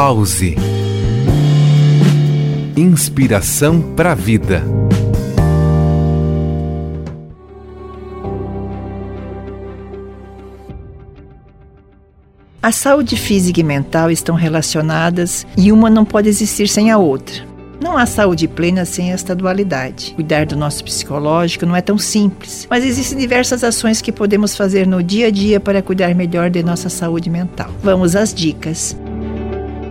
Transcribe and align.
Pause. 0.00 0.54
Inspiração 2.76 3.82
para 3.96 4.12
a 4.12 4.14
vida. 4.14 4.62
A 12.62 12.70
saúde 12.70 13.16
física 13.16 13.58
e 13.58 13.64
mental 13.64 14.08
estão 14.08 14.36
relacionadas 14.36 15.44
e 15.56 15.72
uma 15.72 15.90
não 15.90 16.04
pode 16.04 16.28
existir 16.28 16.68
sem 16.68 16.92
a 16.92 16.98
outra. 16.98 17.44
Não 17.82 17.98
há 17.98 18.06
saúde 18.06 18.46
plena 18.46 18.84
sem 18.84 19.10
esta 19.10 19.34
dualidade. 19.34 20.12
Cuidar 20.14 20.46
do 20.46 20.54
nosso 20.54 20.84
psicológico 20.84 21.66
não 21.66 21.74
é 21.74 21.80
tão 21.80 21.98
simples, 21.98 22.68
mas 22.70 22.84
existem 22.84 23.18
diversas 23.18 23.64
ações 23.64 24.00
que 24.00 24.12
podemos 24.12 24.56
fazer 24.56 24.86
no 24.86 25.02
dia 25.02 25.26
a 25.26 25.30
dia 25.32 25.58
para 25.58 25.82
cuidar 25.82 26.14
melhor 26.14 26.50
de 26.50 26.62
nossa 26.62 26.88
saúde 26.88 27.28
mental. 27.28 27.72
Vamos 27.82 28.14
às 28.14 28.32
dicas. 28.32 28.96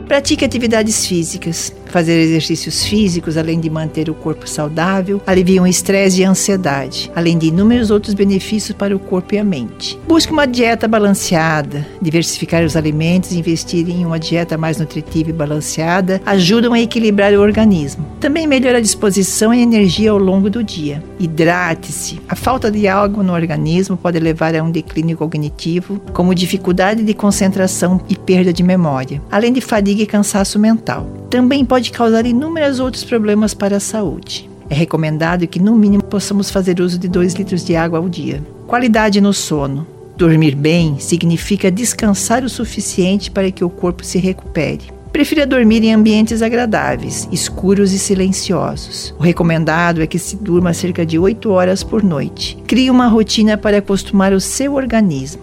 Pratique 0.08 0.46
atividades 0.46 1.06
físicas. 1.06 1.74
Fazer 1.90 2.20
exercícios 2.20 2.84
físicos, 2.84 3.38
além 3.38 3.60
de 3.60 3.70
manter 3.70 4.10
o 4.10 4.14
corpo 4.14 4.48
saudável, 4.48 5.22
aliviam 5.26 5.66
estresse 5.66 6.22
e 6.22 6.26
a 6.26 6.30
ansiedade, 6.30 7.12
além 7.16 7.38
de 7.38 7.48
inúmeros 7.48 7.90
outros 7.92 8.14
benefícios 8.14 8.78
para 8.78 8.96
o 8.96 9.00
corpo 9.00 9.36
e 9.36 9.38
a 9.38 9.44
mente. 9.44 10.00
Busque 10.08 10.32
uma 10.32 10.46
dieta 10.46 10.88
balanceada. 10.88 11.86
Diversificar 12.02 12.64
os 12.64 12.76
alimentos 12.76 13.32
e 13.32 13.40
investir 13.40 13.90
em 13.90 14.06
uma 14.06 14.20
dieta 14.20 14.58
mais 14.58 14.78
nutritiva 14.78 15.30
e 15.30 15.34
balanceada 15.34 16.22
ajudam 16.26 16.74
a 16.74 16.80
equilibrar 16.80 17.34
o 17.34 17.42
organismo. 17.42 18.06
Também 18.20 18.48
melhora 18.48 18.78
a 18.78 18.82
disposição 18.82 19.54
e 19.54 19.62
energia 19.62 20.12
ao 20.12 20.18
longo 20.18 20.50
do 20.50 20.64
dia. 20.64 21.04
Hidrate-se. 21.20 22.20
A 22.28 22.36
falta 22.36 22.70
de 22.70 22.88
água 22.88 23.24
no 23.24 23.34
organismo 23.34 23.98
pode 23.98 24.20
levar 24.20 24.56
a 24.56 24.64
um 24.64 24.72
declínio 24.72 25.18
cognitivo, 25.18 26.00
como 26.14 26.36
dificuldade 26.36 27.04
de 27.04 27.14
concentração 27.14 28.02
e 28.10 28.16
perda 28.16 28.54
de 28.54 28.64
memória, 28.64 29.22
além 29.32 29.54
de 29.54 29.62
fadiga 29.62 30.04
e 30.04 30.06
cansaço 30.06 30.60
mental. 30.60 31.17
Também 31.30 31.66
pode 31.66 31.92
causar 31.92 32.26
inúmeros 32.26 32.80
outros 32.80 33.04
problemas 33.04 33.54
para 33.54 33.78
a 33.78 33.82
saúde. 33.82 34.50
É 34.70 34.76
recomendado 34.76 35.48
que, 35.48 35.60
no 35.60 35.76
mínimo, 35.76 36.04
possamos 36.04 36.50
fazer 36.50 36.80
uso 36.80 36.98
de 36.98 37.08
2 37.08 37.34
litros 37.34 37.66
de 37.66 37.76
água 37.76 38.00
ao 38.00 38.08
dia. 38.08 38.42
Qualidade 38.66 39.20
no 39.20 39.34
sono. 39.34 39.86
Dormir 40.16 40.56
bem 40.56 40.98
significa 41.00 41.70
descansar 41.70 42.44
o 42.44 42.50
suficiente 42.50 43.30
para 43.30 43.52
que 43.52 43.64
o 43.64 43.70
corpo 43.70 44.04
se 44.04 44.18
recupere. 44.18 44.98
Prefira 45.12 45.46
dormir 45.46 45.84
em 45.84 45.94
ambientes 45.94 46.42
agradáveis, 46.42 47.28
escuros 47.32 47.94
e 47.94 48.00
silenciosos. 48.00 49.14
O 49.18 49.24
recomendado 49.24 50.02
é 50.02 50.08
que 50.08 50.20
se 50.20 50.36
durma 50.36 50.74
cerca 50.74 51.06
de 51.06 51.18
8 51.20 51.50
horas 51.50 51.84
por 51.84 52.04
noite. 52.04 52.58
Crie 52.68 52.90
uma 52.90 53.08
rotina 53.08 53.58
para 53.58 53.78
acostumar 53.78 54.34
o 54.34 54.40
seu 54.40 54.76
organismo. 54.76 55.42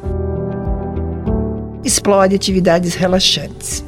Explore 1.82 2.34
atividades 2.34 2.94
relaxantes. 2.94 3.84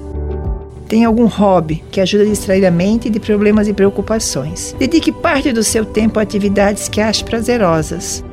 Tem 0.88 1.04
algum 1.04 1.26
hobby 1.26 1.82
que 1.90 2.00
ajuda 2.00 2.22
a 2.22 2.26
distrair 2.26 2.64
a 2.64 2.70
mente 2.70 3.10
de 3.10 3.18
problemas 3.18 3.66
e 3.66 3.72
preocupações. 3.72 4.74
Dedique 4.78 5.10
parte 5.10 5.52
do 5.52 5.64
seu 5.64 5.84
tempo 5.84 6.18
a 6.18 6.22
atividades 6.22 6.88
que 6.88 7.00
ache 7.00 7.24
prazerosas. 7.24 8.24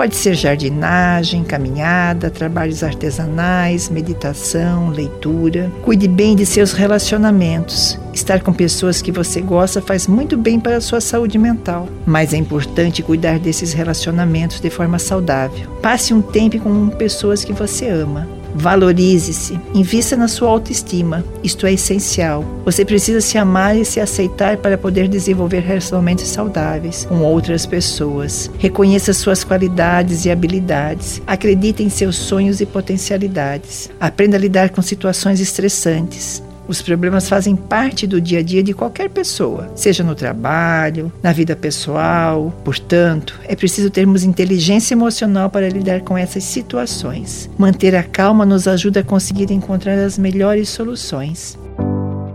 Pode 0.00 0.16
ser 0.16 0.32
jardinagem, 0.32 1.44
caminhada, 1.44 2.30
trabalhos 2.30 2.82
artesanais, 2.82 3.90
meditação, 3.90 4.88
leitura. 4.88 5.70
Cuide 5.82 6.08
bem 6.08 6.34
de 6.34 6.46
seus 6.46 6.72
relacionamentos. 6.72 7.98
Estar 8.14 8.40
com 8.40 8.50
pessoas 8.50 9.02
que 9.02 9.12
você 9.12 9.42
gosta 9.42 9.82
faz 9.82 10.06
muito 10.06 10.38
bem 10.38 10.58
para 10.58 10.78
a 10.78 10.80
sua 10.80 11.02
saúde 11.02 11.36
mental, 11.36 11.86
mas 12.06 12.32
é 12.32 12.38
importante 12.38 13.02
cuidar 13.02 13.38
desses 13.38 13.74
relacionamentos 13.74 14.58
de 14.58 14.70
forma 14.70 14.98
saudável. 14.98 15.68
Passe 15.82 16.14
um 16.14 16.22
tempo 16.22 16.58
com 16.58 16.88
pessoas 16.88 17.44
que 17.44 17.52
você 17.52 17.86
ama. 17.86 18.39
Valorize-se, 18.54 19.58
invista 19.74 20.16
na 20.16 20.28
sua 20.28 20.48
autoestima. 20.48 21.24
Isto 21.42 21.66
é 21.66 21.72
essencial. 21.72 22.44
Você 22.64 22.84
precisa 22.84 23.20
se 23.20 23.38
amar 23.38 23.76
e 23.76 23.84
se 23.84 24.00
aceitar 24.00 24.56
para 24.56 24.76
poder 24.76 25.08
desenvolver 25.08 25.60
relacionamentos 25.60 26.26
saudáveis 26.26 27.04
com 27.04 27.20
outras 27.20 27.66
pessoas. 27.66 28.50
Reconheça 28.58 29.12
suas 29.12 29.44
qualidades 29.44 30.24
e 30.24 30.30
habilidades. 30.30 31.22
Acredite 31.26 31.82
em 31.82 31.88
seus 31.88 32.16
sonhos 32.16 32.60
e 32.60 32.66
potencialidades. 32.66 33.90
Aprenda 34.00 34.36
a 34.36 34.40
lidar 34.40 34.70
com 34.70 34.82
situações 34.82 35.40
estressantes. 35.40 36.42
Os 36.70 36.80
problemas 36.80 37.28
fazem 37.28 37.56
parte 37.56 38.06
do 38.06 38.20
dia 38.20 38.38
a 38.38 38.42
dia 38.44 38.62
de 38.62 38.72
qualquer 38.72 39.10
pessoa, 39.10 39.68
seja 39.74 40.04
no 40.04 40.14
trabalho, 40.14 41.12
na 41.20 41.32
vida 41.32 41.56
pessoal. 41.56 42.54
Portanto, 42.64 43.40
é 43.48 43.56
preciso 43.56 43.90
termos 43.90 44.22
inteligência 44.22 44.94
emocional 44.94 45.50
para 45.50 45.68
lidar 45.68 46.02
com 46.02 46.16
essas 46.16 46.44
situações. 46.44 47.50
Manter 47.58 47.96
a 47.96 48.04
calma 48.04 48.46
nos 48.46 48.68
ajuda 48.68 49.00
a 49.00 49.02
conseguir 49.02 49.50
encontrar 49.50 49.98
as 49.98 50.16
melhores 50.16 50.68
soluções. 50.68 51.58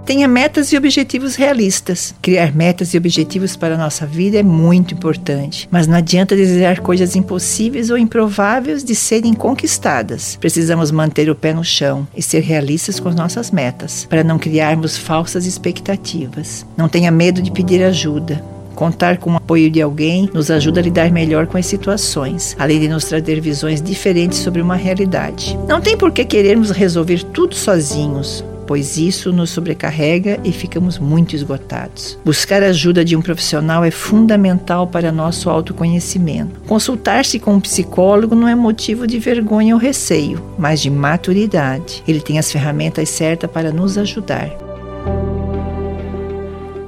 Tenha 0.05 0.27
metas 0.27 0.71
e 0.71 0.77
objetivos 0.77 1.35
realistas. 1.35 2.13
Criar 2.21 2.55
metas 2.55 2.93
e 2.93 2.97
objetivos 2.97 3.55
para 3.55 3.73
a 3.73 3.77
nossa 3.77 4.05
vida 4.05 4.37
é 4.37 4.43
muito 4.43 4.93
importante, 4.93 5.67
mas 5.71 5.87
não 5.87 5.97
adianta 5.97 6.35
desejar 6.35 6.79
coisas 6.79 7.15
impossíveis 7.15 7.89
ou 7.89 7.97
improváveis 7.97 8.83
de 8.83 8.93
serem 8.93 9.33
conquistadas. 9.33 10.37
Precisamos 10.39 10.91
manter 10.91 11.27
o 11.27 11.33
pé 11.33 11.55
no 11.55 11.63
chão 11.63 12.07
e 12.15 12.21
ser 12.21 12.41
realistas 12.41 12.99
com 12.99 13.09
as 13.09 13.15
nossas 13.15 13.49
metas, 13.49 14.05
para 14.07 14.23
não 14.23 14.37
criarmos 14.37 14.95
falsas 14.95 15.47
expectativas. 15.47 16.63
Não 16.77 16.87
tenha 16.87 17.09
medo 17.09 17.41
de 17.41 17.49
pedir 17.49 17.83
ajuda. 17.83 18.43
Contar 18.75 19.17
com 19.17 19.31
o 19.31 19.37
apoio 19.37 19.71
de 19.71 19.81
alguém 19.81 20.29
nos 20.31 20.51
ajuda 20.51 20.81
a 20.81 20.83
lidar 20.83 21.09
melhor 21.09 21.47
com 21.47 21.57
as 21.57 21.65
situações, 21.65 22.55
além 22.59 22.79
de 22.79 22.87
nos 22.87 23.05
trazer 23.05 23.41
visões 23.41 23.81
diferentes 23.81 24.37
sobre 24.37 24.61
uma 24.61 24.75
realidade. 24.75 25.57
Não 25.67 25.81
tem 25.81 25.97
por 25.97 26.11
que 26.11 26.23
querermos 26.23 26.69
resolver 26.69 27.23
tudo 27.23 27.55
sozinhos 27.55 28.43
pois 28.67 28.97
isso 28.97 29.31
nos 29.31 29.49
sobrecarrega 29.49 30.39
e 30.43 30.51
ficamos 30.51 30.97
muito 30.97 31.35
esgotados. 31.35 32.17
Buscar 32.23 32.63
a 32.63 32.67
ajuda 32.67 33.03
de 33.03 33.15
um 33.15 33.21
profissional 33.21 33.83
é 33.83 33.91
fundamental 33.91 34.87
para 34.87 35.11
nosso 35.11 35.49
autoconhecimento. 35.49 36.59
Consultar-se 36.67 37.39
com 37.39 37.55
um 37.55 37.59
psicólogo 37.59 38.35
não 38.35 38.47
é 38.47 38.55
motivo 38.55 39.07
de 39.07 39.19
vergonha 39.19 39.75
ou 39.75 39.79
receio, 39.79 40.41
mas 40.57 40.81
de 40.81 40.89
maturidade. 40.89 42.03
Ele 42.07 42.21
tem 42.21 42.39
as 42.39 42.51
ferramentas 42.51 43.09
certas 43.09 43.49
para 43.49 43.71
nos 43.71 43.97
ajudar. 43.97 44.49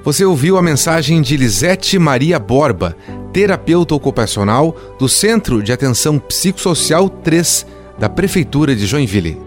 Você 0.04 0.24
ouviu 0.24 0.58
a 0.58 0.62
mensagem 0.62 1.22
de 1.22 1.36
Lisete 1.36 2.00
Maria 2.00 2.40
Borba, 2.40 2.96
terapeuta 3.34 3.94
ocupacional 3.94 4.76
do 4.98 5.10
Centro 5.10 5.62
de 5.62 5.74
Atenção 5.74 6.18
Psicossocial 6.18 7.10
3 7.10 7.66
da 8.00 8.08
Prefeitura 8.08 8.74
de 8.74 8.86
Joinville. 8.86 9.47